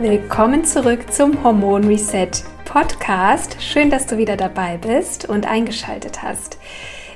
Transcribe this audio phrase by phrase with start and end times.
[0.00, 2.30] Willkommen zurück zum Hormon Reset
[2.64, 3.58] Podcast.
[3.60, 6.56] Schön, dass du wieder dabei bist und eingeschaltet hast.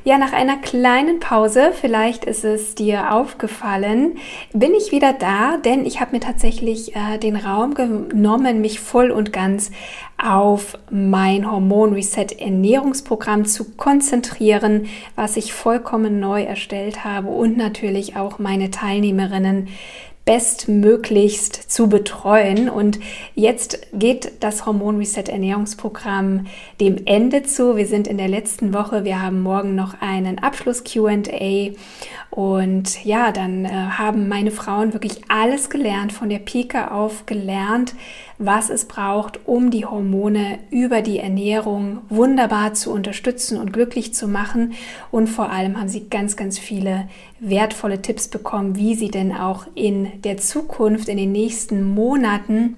[0.05, 4.19] Ja, nach einer kleinen Pause, vielleicht ist es dir aufgefallen,
[4.53, 9.11] bin ich wieder da, denn ich habe mir tatsächlich äh, den Raum genommen, mich voll
[9.11, 9.71] und ganz
[10.23, 18.17] auf mein Hormon Reset Ernährungsprogramm zu konzentrieren, was ich vollkommen neu erstellt habe und natürlich
[18.17, 19.69] auch meine Teilnehmerinnen
[20.25, 22.69] bestmöglichst zu betreuen.
[22.69, 22.99] Und
[23.35, 26.47] jetzt geht das Hormon Reset Ernährungsprogramm
[26.81, 27.77] dem Ende zu.
[27.77, 29.05] Wir sind in der letzten Woche.
[29.05, 31.71] Wir haben morgen noch einen Abschluss QA.
[32.31, 37.95] Und ja, dann äh, haben meine Frauen wirklich alles gelernt, von der Pike auf gelernt,
[38.39, 44.29] was es braucht, um die Hormone über die Ernährung wunderbar zu unterstützen und glücklich zu
[44.29, 44.75] machen.
[45.11, 47.09] Und vor allem haben sie ganz, ganz viele
[47.41, 52.77] wertvolle Tipps bekommen, wie sie denn auch in der Zukunft, in den nächsten Monaten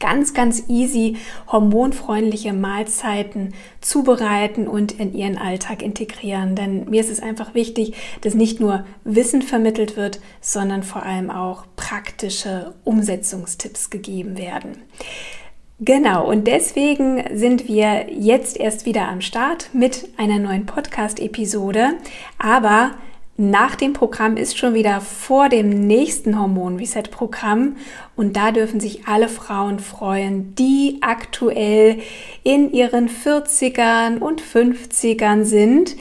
[0.00, 6.54] ganz, ganz easy hormonfreundliche Mahlzeiten zubereiten und in ihren Alltag integrieren.
[6.54, 11.30] Denn mir ist es einfach wichtig, dass nicht nur Wissen vermittelt wird, sondern vor allem
[11.30, 14.82] auch praktische Umsetzungstipps gegeben werden.
[15.80, 21.90] Genau, und deswegen sind wir jetzt erst wieder am Start mit einer neuen Podcast-Episode.
[22.36, 22.96] Aber
[23.40, 27.76] nach dem Programm ist schon wieder vor dem nächsten Hormon-Reset-Programm
[28.16, 32.00] und da dürfen sich alle Frauen freuen, die aktuell
[32.42, 35.94] in ihren 40ern und 50ern sind,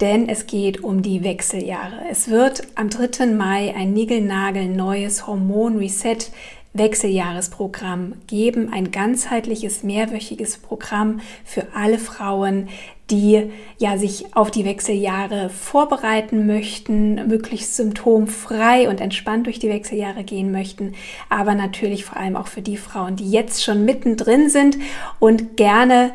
[0.00, 2.02] denn es geht um die Wechseljahre.
[2.08, 3.26] Es wird am 3.
[3.26, 6.30] Mai ein Nigelnagel neues Hormon-Reset
[6.74, 12.68] Wechseljahresprogramm geben, ein ganzheitliches, mehrwöchiges Programm für alle Frauen,
[13.10, 20.24] die ja sich auf die Wechseljahre vorbereiten möchten, möglichst symptomfrei und entspannt durch die Wechseljahre
[20.24, 20.94] gehen möchten,
[21.28, 24.78] aber natürlich vor allem auch für die Frauen, die jetzt schon mittendrin sind
[25.18, 26.12] und gerne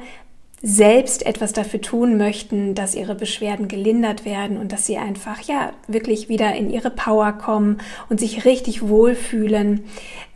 [0.61, 5.71] selbst etwas dafür tun möchten, dass ihre Beschwerden gelindert werden und dass sie einfach ja
[5.87, 7.77] wirklich wieder in ihre Power kommen
[8.09, 9.85] und sich richtig wohlfühlen,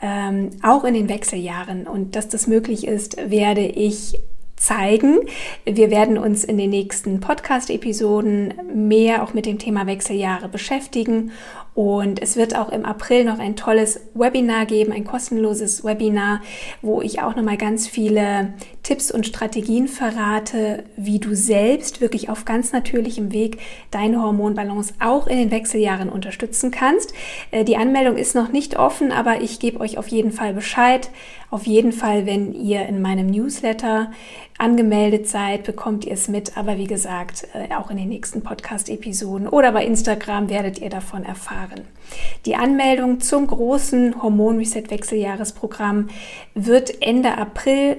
[0.02, 1.88] ähm, auch in den Wechseljahren.
[1.88, 4.18] Und dass das möglich ist, werde ich
[4.56, 5.20] zeigen.
[5.66, 11.32] Wir werden uns in den nächsten Podcast-Episoden mehr auch mit dem Thema Wechseljahre beschäftigen
[11.76, 16.42] und es wird auch im April noch ein tolles Webinar geben, ein kostenloses Webinar,
[16.82, 18.54] wo ich auch nochmal ganz viele
[18.84, 23.58] Tipps und Strategien verrate, wie du selbst wirklich auf ganz natürlichem Weg
[23.90, 27.14] deine Hormonbalance auch in den Wechseljahren unterstützen kannst.
[27.50, 31.10] Äh, die Anmeldung ist noch nicht offen, aber ich gebe euch auf jeden Fall Bescheid.
[31.50, 34.12] Auf jeden Fall, wenn ihr in meinem Newsletter
[34.58, 36.58] angemeldet seid, bekommt ihr es mit.
[36.58, 41.24] Aber wie gesagt, äh, auch in den nächsten Podcast-Episoden oder bei Instagram werdet ihr davon
[41.24, 41.63] erfahren.
[42.46, 46.10] Die Anmeldung zum großen Hormon Reset Wechseljahresprogramm
[46.54, 47.98] wird Ende April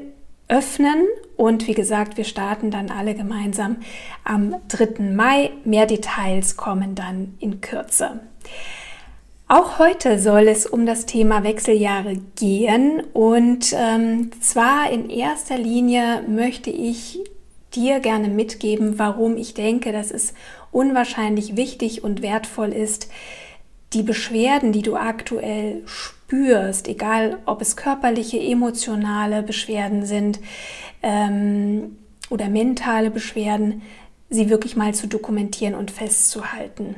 [0.49, 3.77] öffnen und wie gesagt, wir starten dann alle gemeinsam
[4.25, 5.03] am 3.
[5.03, 5.51] Mai.
[5.65, 8.21] Mehr Details kommen dann in Kürze.
[9.47, 16.23] Auch heute soll es um das Thema Wechseljahre gehen und ähm, zwar in erster Linie
[16.27, 17.21] möchte ich
[17.75, 20.33] dir gerne mitgeben, warum ich denke, dass es
[20.73, 23.11] unwahrscheinlich wichtig und wertvoll ist,
[23.95, 30.41] die Beschwerden, die du aktuell spürst, egal ob es körperliche, emotionale Beschwerden sind
[31.03, 31.97] ähm,
[32.31, 33.83] oder mentale Beschwerden,
[34.31, 36.97] sie wirklich mal zu dokumentieren und festzuhalten.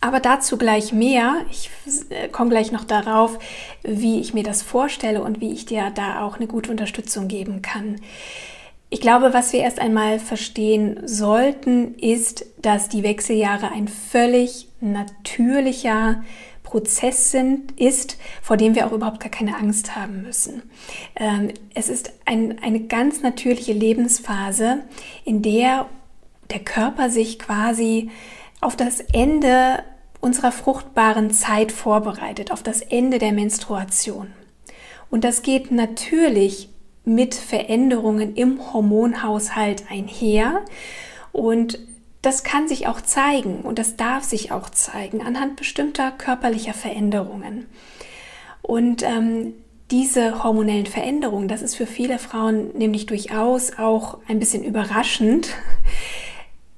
[0.00, 1.36] Aber dazu gleich mehr.
[1.50, 1.70] Ich
[2.10, 3.38] äh, komme gleich noch darauf,
[3.82, 7.62] wie ich mir das vorstelle und wie ich dir da auch eine gute Unterstützung geben
[7.62, 7.96] kann.
[8.96, 16.24] Ich glaube, was wir erst einmal verstehen sollten, ist, dass die Wechseljahre ein völlig natürlicher
[16.62, 20.62] Prozess sind, ist, vor dem wir auch überhaupt gar keine Angst haben müssen.
[21.14, 24.78] Ähm, es ist ein, eine ganz natürliche Lebensphase,
[25.26, 25.90] in der
[26.48, 28.08] der Körper sich quasi
[28.62, 29.84] auf das Ende
[30.22, 34.32] unserer fruchtbaren Zeit vorbereitet, auf das Ende der Menstruation.
[35.10, 36.70] Und das geht natürlich
[37.06, 40.62] mit Veränderungen im Hormonhaushalt einher.
[41.32, 41.78] Und
[42.20, 47.66] das kann sich auch zeigen und das darf sich auch zeigen anhand bestimmter körperlicher Veränderungen.
[48.62, 49.54] Und ähm,
[49.92, 55.50] diese hormonellen Veränderungen, das ist für viele Frauen nämlich durchaus auch ein bisschen überraschend.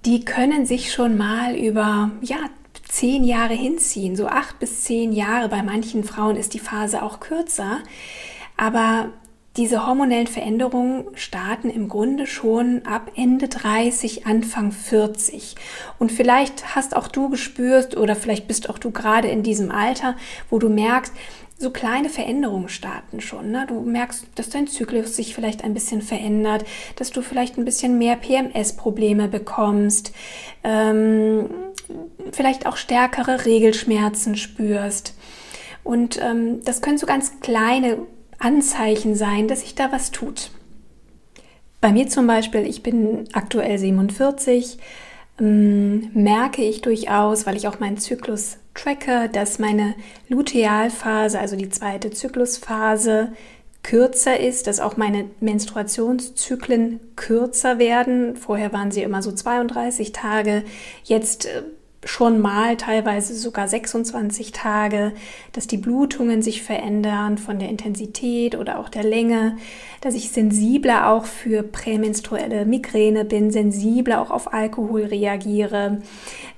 [0.04, 2.36] Die können sich schon mal über ja,
[2.86, 5.48] zehn Jahre hinziehen, so acht bis zehn Jahre.
[5.48, 7.78] Bei manchen Frauen ist die Phase auch kürzer.
[8.58, 9.08] Aber
[9.58, 15.56] diese hormonellen Veränderungen starten im Grunde schon ab Ende 30, Anfang 40.
[15.98, 20.16] Und vielleicht hast auch du gespürt oder vielleicht bist auch du gerade in diesem Alter,
[20.48, 21.12] wo du merkst,
[21.58, 23.50] so kleine Veränderungen starten schon.
[23.50, 23.66] Ne?
[23.68, 26.64] Du merkst, dass dein Zyklus sich vielleicht ein bisschen verändert,
[26.94, 30.12] dass du vielleicht ein bisschen mehr PMS-Probleme bekommst,
[30.62, 31.50] ähm,
[32.30, 35.14] vielleicht auch stärkere Regelschmerzen spürst.
[35.82, 38.06] Und ähm, das können so ganz kleine
[38.38, 40.50] Anzeichen sein, dass sich da was tut.
[41.80, 44.78] Bei mir zum Beispiel, ich bin aktuell 47,
[45.40, 49.94] ähm, merke ich durchaus, weil ich auch meinen Zyklus tracke, dass meine
[50.28, 53.32] Lutealphase, also die zweite Zyklusphase,
[53.82, 58.36] kürzer ist, dass auch meine Menstruationszyklen kürzer werden.
[58.36, 60.64] Vorher waren sie immer so 32 Tage,
[61.04, 61.62] jetzt äh,
[62.04, 65.12] schon mal teilweise sogar 26 Tage,
[65.52, 69.56] dass die Blutungen sich verändern von der Intensität oder auch der Länge,
[70.00, 76.00] dass ich sensibler auch für prämenstruelle Migräne bin, sensibler auch auf Alkohol reagiere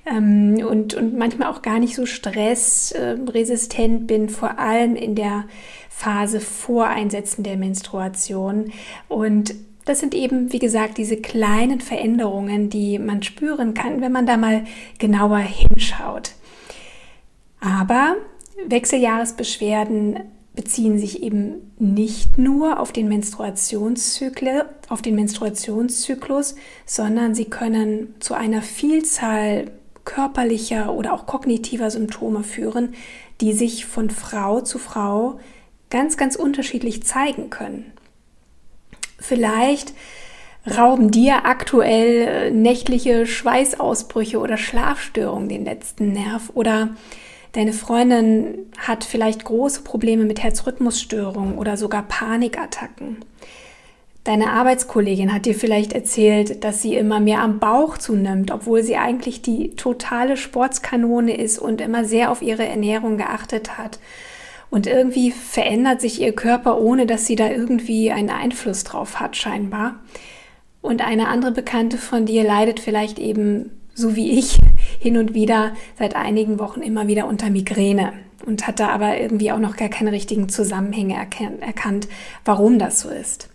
[0.05, 5.45] ähm, und, und manchmal auch gar nicht so stressresistent bin, vor allem in der
[5.89, 8.71] Phase vor Einsetzen der Menstruation.
[9.07, 9.55] Und
[9.85, 14.37] das sind eben, wie gesagt, diese kleinen Veränderungen, die man spüren kann, wenn man da
[14.37, 14.63] mal
[14.99, 16.31] genauer hinschaut.
[17.59, 18.15] Aber
[18.67, 20.19] Wechseljahresbeschwerden
[20.53, 26.55] beziehen sich eben nicht nur auf den Menstruationszyklus, auf den Menstruationszyklus,
[26.85, 29.71] sondern sie können zu einer Vielzahl
[30.03, 32.95] körperlicher oder auch kognitiver Symptome führen,
[33.39, 35.39] die sich von Frau zu Frau
[35.89, 37.91] ganz, ganz unterschiedlich zeigen können.
[39.21, 39.93] Vielleicht
[40.77, 46.89] rauben dir aktuell äh, nächtliche Schweißausbrüche oder Schlafstörungen den letzten Nerv oder
[47.53, 53.17] deine Freundin hat vielleicht große Probleme mit Herzrhythmusstörungen oder sogar Panikattacken.
[54.23, 58.97] Deine Arbeitskollegin hat dir vielleicht erzählt, dass sie immer mehr am Bauch zunimmt, obwohl sie
[58.97, 63.97] eigentlich die totale Sportskanone ist und immer sehr auf ihre Ernährung geachtet hat.
[64.71, 69.35] Und irgendwie verändert sich ihr Körper, ohne dass sie da irgendwie einen Einfluss drauf hat,
[69.35, 69.99] scheinbar.
[70.81, 74.57] Und eine andere Bekannte von dir leidet vielleicht eben, so wie ich,
[74.99, 78.13] hin und wieder seit einigen Wochen immer wieder unter Migräne
[78.45, 81.15] und hat da aber irgendwie auch noch gar keine richtigen Zusammenhänge
[81.59, 82.07] erkannt,
[82.45, 83.49] warum das so ist.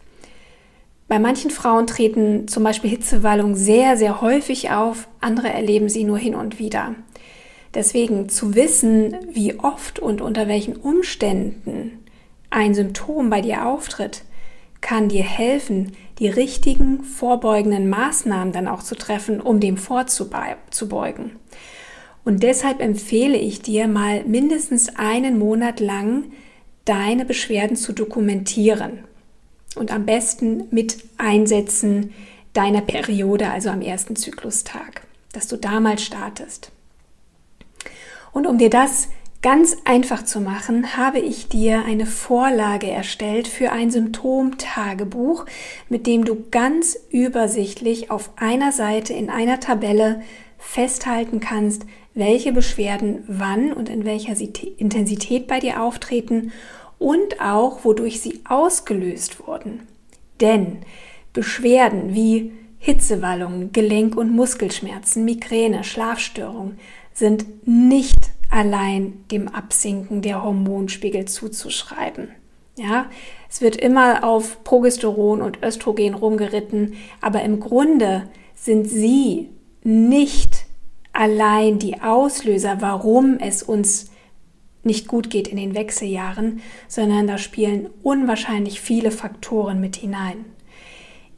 [1.08, 6.18] Bei manchen Frauen treten zum Beispiel Hitzewallungen sehr, sehr häufig auf, andere erleben sie nur
[6.18, 6.94] hin und wieder.
[7.76, 12.06] Deswegen zu wissen, wie oft und unter welchen Umständen
[12.48, 14.22] ein Symptom bei dir auftritt,
[14.80, 21.32] kann dir helfen, die richtigen vorbeugenden Maßnahmen dann auch zu treffen, um dem vorzubeugen.
[22.24, 26.32] Und deshalb empfehle ich dir mal mindestens einen Monat lang
[26.86, 29.00] deine Beschwerden zu dokumentieren
[29.74, 32.14] und am besten mit Einsetzen
[32.54, 35.02] deiner Periode, also am ersten Zyklustag,
[35.34, 36.72] dass du da mal startest.
[38.36, 39.08] Und um dir das
[39.40, 45.46] ganz einfach zu machen, habe ich dir eine Vorlage erstellt für ein Symptomtagebuch,
[45.88, 50.20] mit dem du ganz übersichtlich auf einer Seite in einer Tabelle
[50.58, 54.38] festhalten kannst, welche Beschwerden wann und in welcher
[54.76, 56.52] Intensität bei dir auftreten
[56.98, 59.88] und auch wodurch sie ausgelöst wurden.
[60.42, 60.80] Denn
[61.32, 66.78] Beschwerden wie Hitzewallungen, Gelenk- und Muskelschmerzen, Migräne, Schlafstörungen
[67.16, 72.28] sind nicht allein dem Absinken der Hormonspiegel zuzuschreiben.
[72.76, 73.06] Ja,
[73.48, 79.48] es wird immer auf Progesteron und Östrogen rumgeritten, aber im Grunde sind sie
[79.82, 80.66] nicht
[81.14, 84.10] allein die Auslöser, warum es uns
[84.82, 90.44] nicht gut geht in den Wechseljahren, sondern da spielen unwahrscheinlich viele Faktoren mit hinein.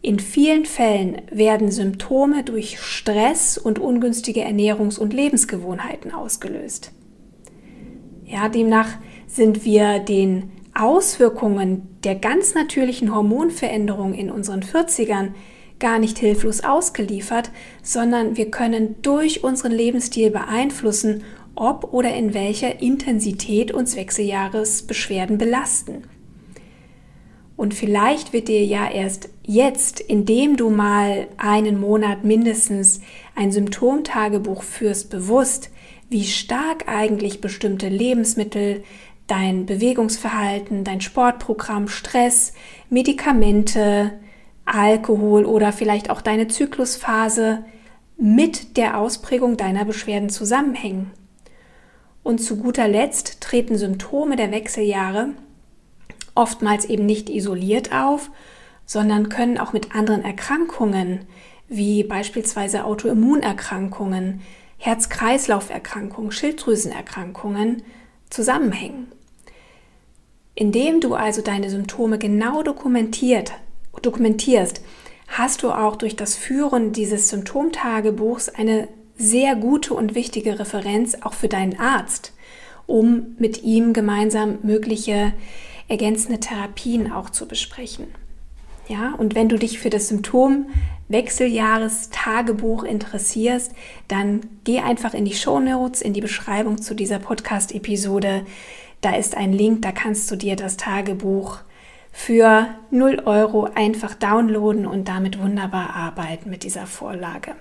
[0.00, 6.92] In vielen Fällen werden Symptome durch Stress und ungünstige Ernährungs- und Lebensgewohnheiten ausgelöst.
[8.24, 8.90] Ja, demnach
[9.26, 15.30] sind wir den Auswirkungen der ganz natürlichen Hormonveränderung in unseren 40ern
[15.80, 17.50] gar nicht hilflos ausgeliefert,
[17.82, 21.24] sondern wir können durch unseren Lebensstil beeinflussen,
[21.54, 26.04] ob oder in welcher Intensität uns Wechseljahresbeschwerden belasten.
[27.58, 33.00] Und vielleicht wird dir ja erst jetzt, indem du mal einen Monat mindestens
[33.34, 35.70] ein Symptomtagebuch führst, bewusst,
[36.08, 38.84] wie stark eigentlich bestimmte Lebensmittel,
[39.26, 42.52] dein Bewegungsverhalten, dein Sportprogramm, Stress,
[42.90, 44.12] Medikamente,
[44.64, 47.64] Alkohol oder vielleicht auch deine Zyklusphase
[48.16, 51.10] mit der Ausprägung deiner Beschwerden zusammenhängen.
[52.22, 55.30] Und zu guter Letzt treten Symptome der Wechseljahre
[56.38, 58.30] oftmals eben nicht isoliert auf,
[58.86, 61.26] sondern können auch mit anderen Erkrankungen,
[61.68, 64.40] wie beispielsweise Autoimmunerkrankungen,
[64.78, 67.82] Herz-Kreislauf-Erkrankungen, Schilddrüsenerkrankungen,
[68.30, 69.08] zusammenhängen.
[70.54, 73.52] Indem du also deine Symptome genau dokumentiert,
[74.00, 74.80] dokumentierst,
[75.26, 81.34] hast du auch durch das Führen dieses Symptomtagebuchs eine sehr gute und wichtige Referenz auch
[81.34, 82.32] für deinen Arzt,
[82.86, 85.34] um mit ihm gemeinsam mögliche
[85.88, 88.06] ergänzende Therapien auch zu besprechen.
[88.88, 90.70] Ja, und wenn du dich für das Symptom
[91.08, 93.72] Wechseljahrestagebuch interessierst,
[94.08, 98.46] dann geh einfach in die Show Notes, in die Beschreibung zu dieser Podcast-Episode.
[99.00, 101.58] Da ist ein Link, da kannst du dir das Tagebuch
[102.12, 107.54] für 0 Euro einfach downloaden und damit wunderbar arbeiten mit dieser Vorlage.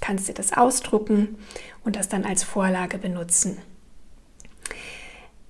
[0.00, 1.38] Kannst dir das ausdrucken
[1.84, 3.58] und das dann als Vorlage benutzen.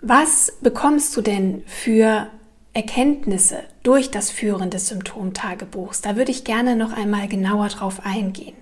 [0.05, 2.27] Was bekommst du denn für
[2.75, 6.01] Erkenntnisse durch das Führen des Symptomtagebuchs?
[6.01, 8.57] Da würde ich gerne noch einmal genauer drauf eingehen.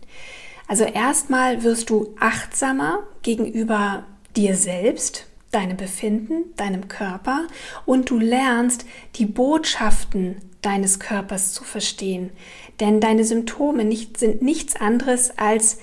[0.68, 4.04] Also erstmal wirst du achtsamer gegenüber
[4.36, 7.46] dir selbst, deinem Befinden, deinem Körper
[7.86, 8.84] und du lernst
[9.16, 12.32] die Botschaften deines Körpers zu verstehen.
[12.80, 15.78] Denn deine Symptome nicht, sind nichts anderes als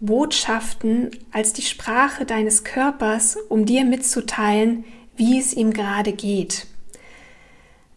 [0.00, 4.84] Botschaften als die Sprache deines Körpers, um dir mitzuteilen,
[5.16, 6.66] wie es ihm gerade geht.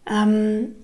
[0.06, 0.74] Ähm,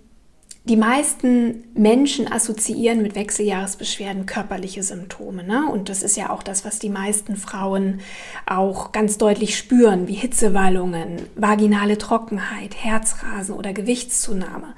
[0.64, 5.42] die meisten Menschen assoziieren mit Wechseljahresbeschwerden körperliche Symptome.
[5.42, 5.66] Ne?
[5.70, 8.00] Und das ist ja auch das, was die meisten Frauen
[8.46, 14.74] auch ganz deutlich spüren, wie Hitzewallungen, vaginale Trockenheit, Herzrasen oder Gewichtszunahme.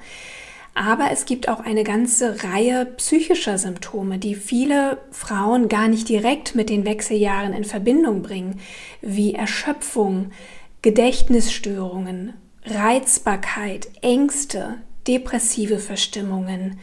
[0.75, 6.55] Aber es gibt auch eine ganze Reihe psychischer Symptome, die viele Frauen gar nicht direkt
[6.55, 8.59] mit den Wechseljahren in Verbindung bringen,
[9.01, 10.31] wie Erschöpfung,
[10.81, 12.33] Gedächtnisstörungen,
[12.65, 14.75] Reizbarkeit, Ängste,
[15.07, 16.79] depressive Verstimmungen,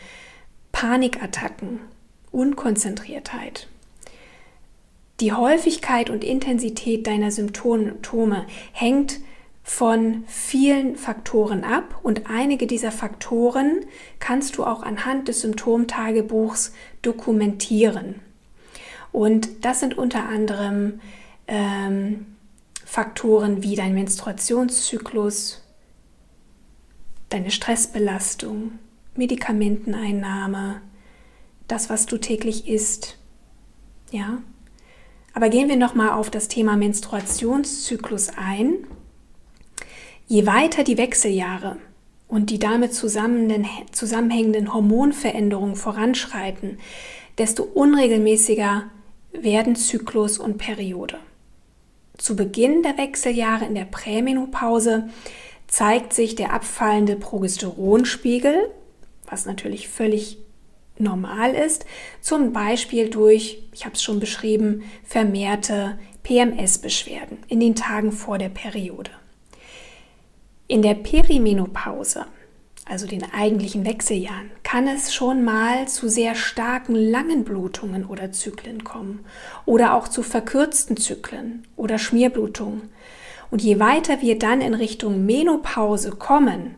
[0.73, 1.81] Panikattacken,
[2.31, 3.67] Unkonzentriertheit.
[5.21, 9.21] Die Häufigkeit und Intensität deiner Symptome hängt
[9.71, 13.87] von vielen Faktoren ab und einige dieser Faktoren
[14.19, 16.73] kannst du auch anhand des Symptomtagebuchs
[17.03, 18.17] dokumentieren.
[19.13, 21.01] Und das sind unter anderem
[21.47, 22.27] ähm,
[22.85, 25.63] Faktoren wie dein Menstruationszyklus,
[27.29, 28.73] deine Stressbelastung,
[29.15, 30.83] Medikamenteneinnahme,
[31.69, 33.19] das, was du täglich isst.
[34.11, 34.43] Ja?
[35.33, 38.85] Aber gehen wir nochmal auf das Thema Menstruationszyklus ein.
[40.33, 41.79] Je weiter die Wechseljahre
[42.29, 46.79] und die damit zusammenhängenden Hormonveränderungen voranschreiten,
[47.37, 48.85] desto unregelmäßiger
[49.33, 51.19] werden Zyklus und Periode.
[52.17, 55.09] Zu Beginn der Wechseljahre in der Prämenopause
[55.67, 58.71] zeigt sich der abfallende Progesteronspiegel,
[59.29, 60.39] was natürlich völlig
[60.97, 61.87] normal ist,
[62.21, 68.51] zum Beispiel durch, ich habe es schon beschrieben, vermehrte PMS-Beschwerden in den Tagen vor der
[68.51, 69.11] Periode.
[70.71, 72.27] In der Perimenopause,
[72.85, 78.85] also den eigentlichen Wechseljahren, kann es schon mal zu sehr starken langen Blutungen oder Zyklen
[78.85, 79.25] kommen
[79.67, 82.83] oder auch zu verkürzten Zyklen oder Schmierblutungen.
[83.51, 86.77] Und je weiter wir dann in Richtung Menopause kommen,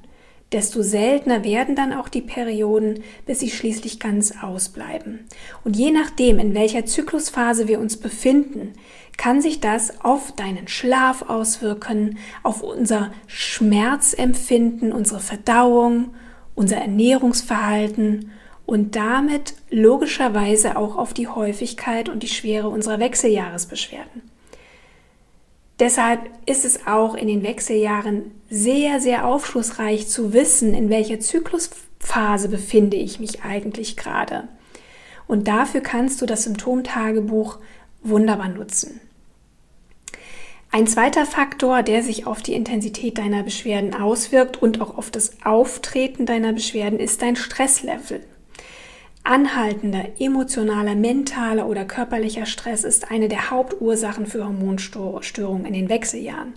[0.52, 5.26] desto seltener werden dann auch die Perioden, bis sie schließlich ganz ausbleiben.
[5.64, 8.74] Und je nachdem, in welcher Zyklusphase wir uns befinden,
[9.16, 16.14] kann sich das auf deinen Schlaf auswirken, auf unser Schmerzempfinden, unsere Verdauung,
[16.54, 18.30] unser Ernährungsverhalten
[18.66, 24.31] und damit logischerweise auch auf die Häufigkeit und die Schwere unserer Wechseljahresbeschwerden.
[25.82, 32.48] Deshalb ist es auch in den Wechseljahren sehr, sehr aufschlussreich zu wissen, in welcher Zyklusphase
[32.48, 34.46] befinde ich mich eigentlich gerade.
[35.26, 37.58] Und dafür kannst du das Symptomtagebuch
[38.00, 39.00] wunderbar nutzen.
[40.70, 45.44] Ein zweiter Faktor, der sich auf die Intensität deiner Beschwerden auswirkt und auch auf das
[45.44, 48.20] Auftreten deiner Beschwerden, ist dein Stresslevel.
[49.24, 56.54] Anhaltender emotionaler, mentaler oder körperlicher Stress ist eine der Hauptursachen für Hormonstörungen in den Wechseljahren.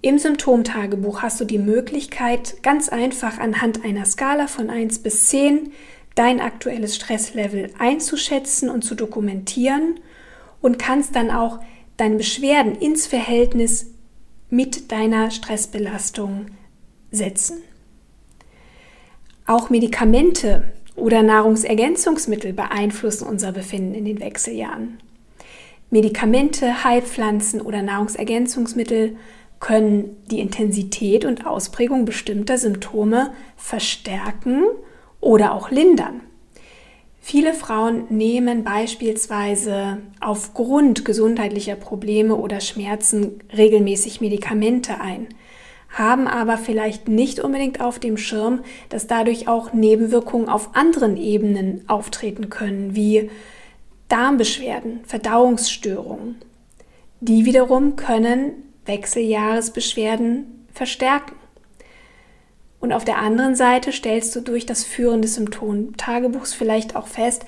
[0.00, 5.72] Im Symptomtagebuch hast du die Möglichkeit, ganz einfach anhand einer Skala von 1 bis 10
[6.14, 10.00] dein aktuelles Stresslevel einzuschätzen und zu dokumentieren
[10.62, 11.60] und kannst dann auch
[11.98, 13.92] deine Beschwerden ins Verhältnis
[14.48, 16.46] mit deiner Stressbelastung
[17.10, 17.58] setzen.
[19.46, 24.98] Auch Medikamente oder Nahrungsergänzungsmittel beeinflussen unser Befinden in den Wechseljahren.
[25.90, 29.16] Medikamente, Heilpflanzen oder Nahrungsergänzungsmittel
[29.60, 34.64] können die Intensität und Ausprägung bestimmter Symptome verstärken
[35.20, 36.22] oder auch lindern.
[37.20, 45.28] Viele Frauen nehmen beispielsweise aufgrund gesundheitlicher Probleme oder Schmerzen regelmäßig Medikamente ein,
[45.96, 48.60] haben aber vielleicht nicht unbedingt auf dem Schirm,
[48.90, 53.30] dass dadurch auch Nebenwirkungen auf anderen Ebenen auftreten können, wie
[54.08, 56.36] Darmbeschwerden, Verdauungsstörungen.
[57.20, 58.52] Die wiederum können
[58.84, 61.34] Wechseljahresbeschwerden verstärken.
[62.78, 67.46] Und auf der anderen Seite stellst du durch das Führen des Symptomtagebuchs vielleicht auch fest,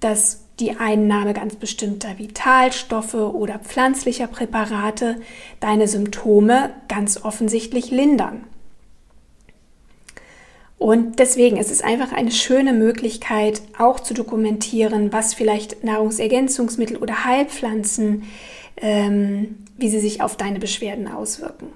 [0.00, 5.16] dass die Einnahme ganz bestimmter Vitalstoffe oder pflanzlicher Präparate
[5.58, 8.44] deine Symptome ganz offensichtlich lindern.
[10.80, 17.24] Und deswegen ist es einfach eine schöne Möglichkeit, auch zu dokumentieren, was vielleicht Nahrungsergänzungsmittel oder
[17.24, 18.22] Heilpflanzen,
[18.78, 21.66] ähm, wie sie sich auf deine Beschwerden auswirken.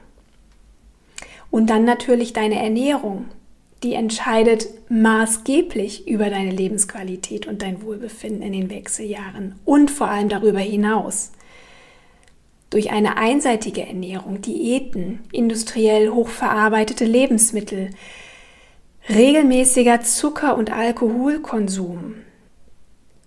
[1.51, 3.27] Und dann natürlich deine Ernährung.
[3.83, 10.29] Die entscheidet maßgeblich über deine Lebensqualität und dein Wohlbefinden in den Wechseljahren und vor allem
[10.29, 11.33] darüber hinaus.
[12.71, 17.91] Durch eine einseitige Ernährung, Diäten, industriell hochverarbeitete Lebensmittel,
[19.09, 22.15] regelmäßiger Zucker- und Alkoholkonsum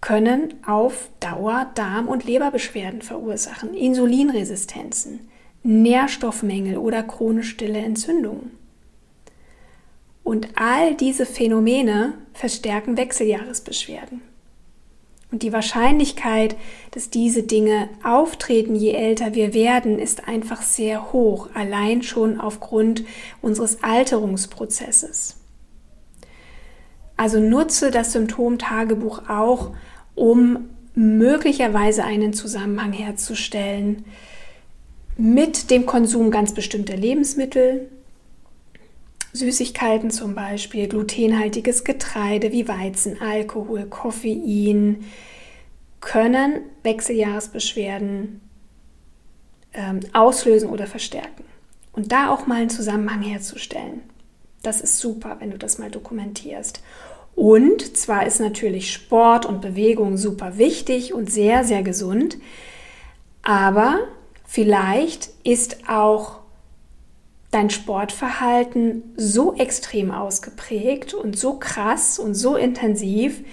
[0.01, 5.29] können auf Dauer Darm- und Leberbeschwerden verursachen, Insulinresistenzen,
[5.63, 8.56] Nährstoffmängel oder chronisch stille Entzündungen.
[10.27, 14.19] Und all diese Phänomene verstärken Wechseljahresbeschwerden.
[15.31, 16.57] Und die Wahrscheinlichkeit,
[16.91, 23.05] dass diese Dinge auftreten, je älter wir werden, ist einfach sehr hoch, allein schon aufgrund
[23.41, 25.37] unseres Alterungsprozesses.
[27.15, 29.71] Also nutze das Symptomtagebuch auch,
[30.13, 34.03] um möglicherweise einen Zusammenhang herzustellen
[35.15, 37.87] mit dem Konsum ganz bestimmter Lebensmittel,
[39.37, 45.05] Süßigkeiten zum Beispiel, glutenhaltiges Getreide wie Weizen, Alkohol, Koffein,
[46.01, 48.41] können Wechseljahresbeschwerden
[49.73, 51.43] ähm, auslösen oder verstärken.
[51.93, 54.01] Und da auch mal einen Zusammenhang herzustellen.
[54.63, 56.81] Das ist super, wenn du das mal dokumentierst.
[57.35, 62.37] Und zwar ist natürlich Sport und Bewegung super wichtig und sehr, sehr gesund.
[63.43, 63.99] Aber
[64.45, 66.39] vielleicht ist auch
[67.57, 73.43] dein Sportverhalten so extrem ausgeprägt und so krass und so intensiv,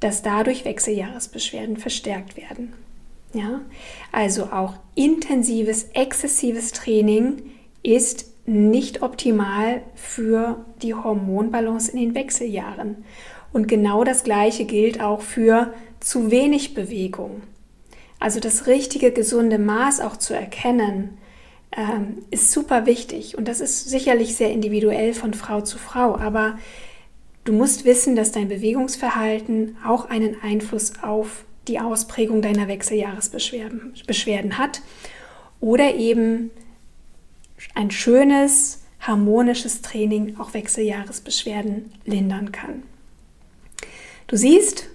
[0.00, 2.72] dass dadurch Wechseljahresbeschwerden verstärkt werden.
[3.32, 3.60] Ja?
[4.10, 7.42] Also auch intensives, exzessives Training
[7.84, 13.04] ist nicht optimal für die Hormonbalance in den Wechseljahren.
[13.52, 17.42] Und genau das Gleiche gilt auch für zu wenig Bewegung.
[18.18, 21.18] Also das richtige, gesunde Maß auch zu erkennen,
[21.76, 23.36] ähm, ist super wichtig.
[23.36, 26.16] Und das ist sicherlich sehr individuell von Frau zu Frau.
[26.16, 26.58] Aber
[27.44, 34.82] du musst wissen, dass dein Bewegungsverhalten auch einen Einfluss auf die Ausprägung deiner Wechseljahresbeschwerden hat.
[35.60, 36.50] Oder eben
[37.74, 42.82] ein schönes, harmonisches Training auch Wechseljahresbeschwerden lindern kann.
[44.26, 44.88] Du siehst,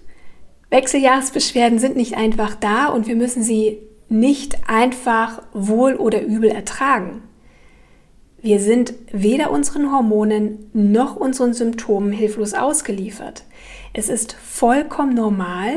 [0.69, 7.23] Wechseljahresbeschwerden sind nicht einfach da und wir müssen sie nicht einfach wohl oder übel ertragen.
[8.41, 13.43] Wir sind weder unseren Hormonen noch unseren Symptomen hilflos ausgeliefert.
[13.93, 15.73] Es ist vollkommen normal,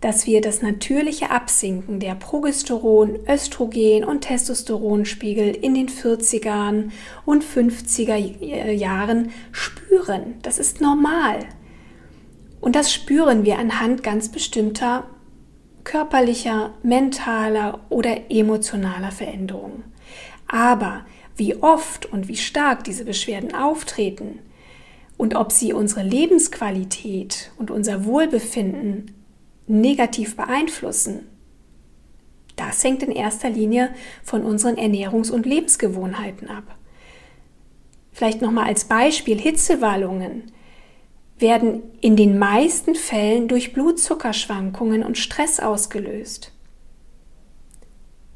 [0.00, 6.90] dass wir das natürliche Absinken der Progesteron, Östrogen und Testosteronspiegel in den 40ern
[7.26, 8.16] und 50er
[8.72, 10.36] Jahren spüren.
[10.42, 11.40] Das ist normal.
[12.62, 15.04] Und das spüren wir anhand ganz bestimmter
[15.84, 19.84] körperlicher, mentaler oder emotionaler Veränderungen.
[20.46, 21.04] Aber
[21.36, 24.40] wie oft und wie stark diese Beschwerden auftreten
[25.16, 29.14] und ob sie unsere Lebensqualität und unser Wohlbefinden
[29.66, 31.26] negativ beeinflussen,
[32.56, 33.90] das hängt in erster Linie
[34.22, 36.76] von unseren Ernährungs- und Lebensgewohnheiten ab.
[38.12, 40.52] Vielleicht nochmal als Beispiel Hitzewallungen
[41.40, 46.52] werden in den meisten Fällen durch Blutzuckerschwankungen und Stress ausgelöst.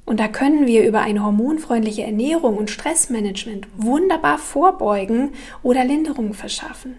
[0.07, 6.97] Und da können wir über eine hormonfreundliche Ernährung und Stressmanagement wunderbar vorbeugen oder Linderung verschaffen.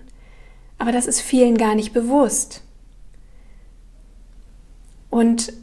[0.78, 2.64] Aber das ist vielen gar nicht bewusst.
[5.10, 5.54] Und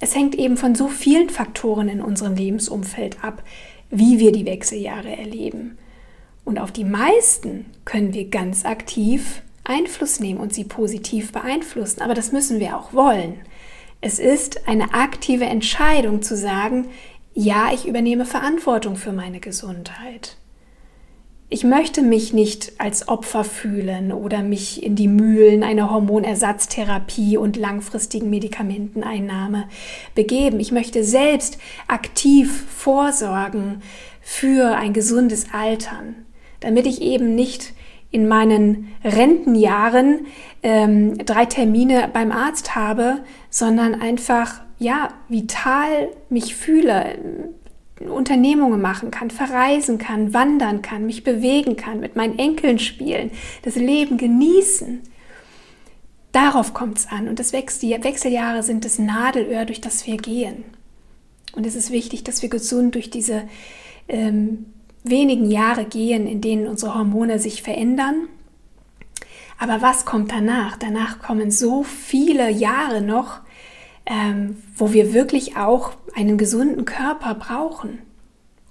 [0.00, 3.42] es hängt eben von so vielen Faktoren in unserem Lebensumfeld ab,
[3.90, 5.78] wie wir die Wechseljahre erleben.
[6.44, 12.02] Und auf die meisten können wir ganz aktiv Einfluss nehmen und sie positiv beeinflussen.
[12.02, 13.40] Aber das müssen wir auch wollen.
[14.00, 16.88] Es ist eine aktive Entscheidung zu sagen,
[17.34, 20.36] ja, ich übernehme Verantwortung für meine Gesundheit.
[21.48, 27.56] Ich möchte mich nicht als Opfer fühlen oder mich in die Mühlen einer Hormonersatztherapie und
[27.56, 29.68] langfristigen Medikamenteneinnahme
[30.16, 30.58] begeben.
[30.58, 33.82] Ich möchte selbst aktiv vorsorgen
[34.20, 36.16] für ein gesundes Altern,
[36.58, 37.74] damit ich eben nicht
[38.16, 40.24] in meinen Rentenjahren
[40.62, 43.18] ähm, drei Termine beim Arzt habe,
[43.50, 47.18] sondern einfach ja vital mich fühle,
[48.00, 53.32] Unternehmungen machen kann, verreisen kann, wandern kann, mich bewegen kann, mit meinen Enkeln spielen,
[53.64, 55.02] das Leben genießen.
[56.32, 57.28] Darauf kommt es an.
[57.28, 60.64] Und das Wechsel, die Wechseljahre sind das Nadelöhr, durch das wir gehen.
[61.54, 63.42] Und es ist wichtig, dass wir gesund durch diese
[64.08, 64.72] ähm,
[65.10, 68.28] wenigen Jahre gehen, in denen unsere Hormone sich verändern.
[69.58, 70.76] Aber was kommt danach?
[70.76, 73.40] Danach kommen so viele Jahre noch,
[74.04, 77.98] ähm, wo wir wirklich auch einen gesunden Körper brauchen,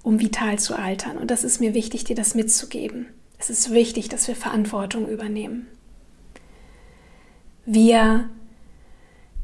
[0.02, 1.18] um vital zu altern.
[1.18, 3.06] Und das ist mir wichtig, dir das mitzugeben.
[3.38, 5.66] Es ist wichtig, dass wir Verantwortung übernehmen.
[7.66, 8.30] Wir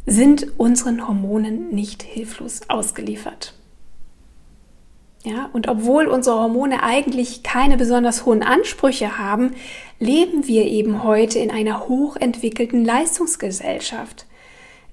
[0.06, 3.54] sind unseren Hormonen nicht hilflos ausgeliefert.
[5.24, 9.54] Ja, und obwohl unsere Hormone eigentlich keine besonders hohen Ansprüche haben,
[10.00, 14.26] leben wir eben heute in einer hochentwickelten Leistungsgesellschaft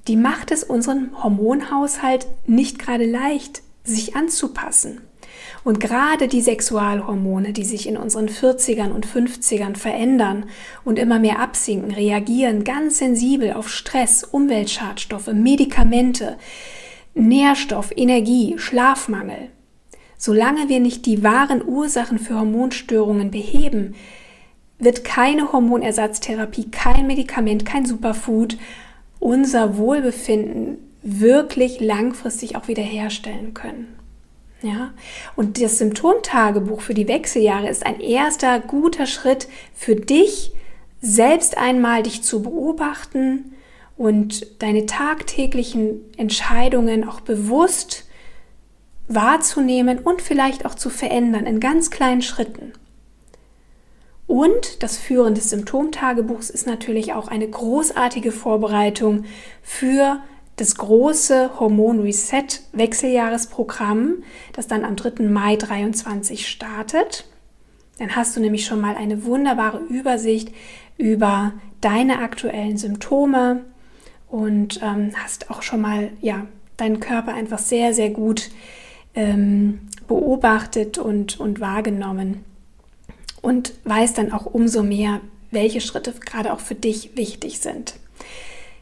[0.10, 5.02] die macht es unserem Hormonhaushalt nicht gerade leicht, sich anzupassen.
[5.64, 10.46] Und gerade die Sexualhormone, die sich in unseren 40ern und 50ern verändern
[10.84, 16.38] und immer mehr absinken, reagieren ganz sensibel auf Stress, Umweltschadstoffe, Medikamente,
[17.14, 19.50] Nährstoff, Energie, Schlafmangel.
[20.22, 23.96] Solange wir nicht die wahren Ursachen für Hormonstörungen beheben,
[24.78, 28.58] wird keine Hormonersatztherapie, kein Medikament, kein Superfood
[29.20, 33.96] unser Wohlbefinden wirklich langfristig auch wiederherstellen können.
[34.62, 34.92] Ja,
[35.38, 40.52] und das Symptomtagebuch für die Wechseljahre ist ein erster guter Schritt für dich,
[41.02, 43.54] selbst einmal dich zu beobachten
[43.96, 48.09] und deine tagtäglichen Entscheidungen auch bewusst
[49.10, 52.72] wahrzunehmen und vielleicht auch zu verändern in ganz kleinen Schritten.
[54.28, 59.26] Und das Führen des Symptomtagebuchs ist natürlich auch eine großartige Vorbereitung
[59.64, 60.20] für
[60.56, 65.24] das große Hormon Reset Wechseljahresprogramm, das dann am 3.
[65.24, 67.26] Mai 23 startet.
[67.98, 70.54] Dann hast du nämlich schon mal eine wunderbare Übersicht
[70.98, 73.66] über deine aktuellen Symptome
[74.28, 76.46] und ähm, hast auch schon mal ja
[76.78, 78.52] deinen Körper einfach sehr sehr gut
[79.16, 82.44] ähm, beobachtet und und wahrgenommen
[83.42, 87.96] und weiß dann auch umso mehr, welche Schritte gerade auch für dich wichtig sind.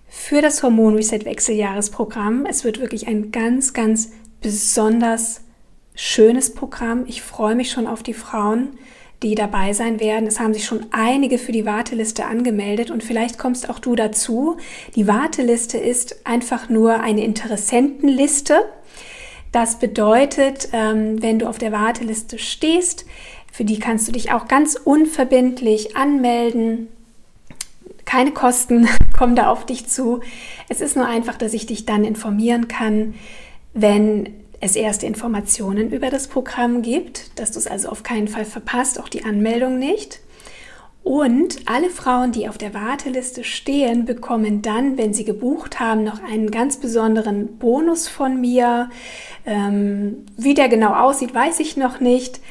[0.10, 4.12] Für das Hormon Reset Wechseljahresprogramm, es wird wirklich ein ganz, ganz
[4.42, 5.42] besonders
[5.96, 7.06] schönes Programm.
[7.08, 8.70] Ich freue mich schon auf die Frauen,
[9.24, 10.28] die dabei sein werden.
[10.28, 14.58] Es haben sich schon einige für die Warteliste angemeldet und vielleicht kommst auch du dazu.
[14.96, 18.60] Die Warteliste ist einfach nur eine Interessentenliste.
[19.52, 23.06] Das bedeutet, ähm, wenn du auf der Warteliste stehst,
[23.52, 26.90] für die kannst du dich auch ganz unverbindlich anmelden.
[28.06, 30.22] Keine Kosten kommen da auf dich zu.
[30.70, 33.16] Es ist nur einfach, dass ich dich dann informieren kann,
[33.74, 38.46] wenn es erste Informationen über das Programm gibt, dass du es also auf keinen Fall
[38.46, 40.20] verpasst, auch die Anmeldung nicht.
[41.08, 46.22] Und alle Frauen, die auf der Warteliste stehen, bekommen dann, wenn sie gebucht haben, noch
[46.22, 48.90] einen ganz besonderen Bonus von mir.
[49.46, 52.42] Ähm, wie der genau aussieht, weiß ich noch nicht.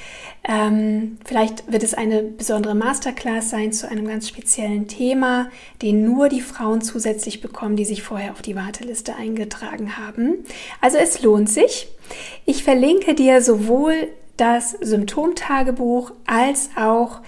[0.42, 5.50] Ähm, vielleicht wird es eine besondere Masterclass sein zu einem ganz speziellen Thema,
[5.82, 10.32] den nur die Frauen zusätzlich bekommen, die sich vorher auf die Warteliste eingetragen haben.
[10.80, 11.88] Also es lohnt sich.
[12.46, 17.20] Ich verlinke dir sowohl das Symptomtagebuch als auch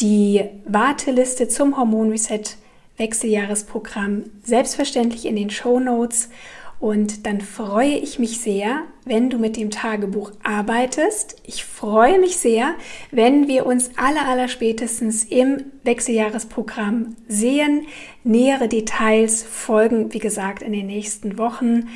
[0.00, 2.56] die Warteliste zum Hormon Reset
[2.98, 6.30] Wechseljahresprogramm selbstverständlich in den Show Notes.
[6.78, 11.36] Und dann freue ich mich sehr, wenn du mit dem Tagebuch arbeitest.
[11.44, 12.74] Ich freue mich sehr,
[13.10, 17.86] wenn wir uns aller, aller spätestens im Wechseljahresprogramm sehen.
[18.24, 21.88] Nähere Details folgen, wie gesagt, in den nächsten Wochen.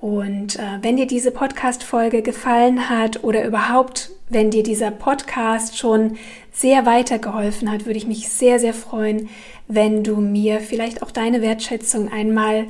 [0.00, 6.16] Und äh, wenn dir diese Podcast-Folge gefallen hat oder überhaupt, wenn dir dieser Podcast schon
[6.52, 9.28] sehr weitergeholfen hat, würde ich mich sehr, sehr freuen,
[9.68, 12.66] wenn du mir vielleicht auch deine Wertschätzung einmal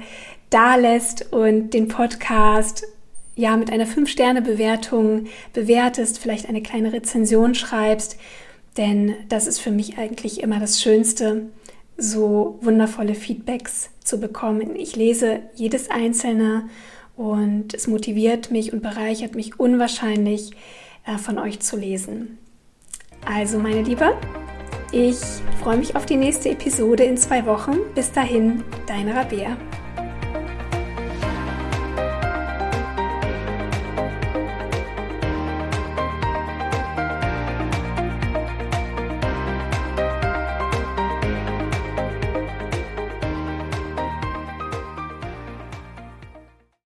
[0.51, 2.87] da lässt und den Podcast
[3.37, 8.17] ja mit einer 5-Sterne-Bewertung bewertest, vielleicht eine kleine Rezension schreibst,
[8.77, 11.47] denn das ist für mich eigentlich immer das Schönste,
[11.97, 14.75] so wundervolle Feedbacks zu bekommen.
[14.77, 16.69] Ich lese jedes einzelne
[17.17, 20.51] und es motiviert mich und bereichert mich unwahrscheinlich
[21.19, 22.39] von euch zu lesen.
[23.25, 24.15] Also meine Liebe,
[24.93, 25.17] ich
[25.61, 27.79] freue mich auf die nächste Episode in zwei Wochen.
[27.95, 29.57] Bis dahin, deine Rabea.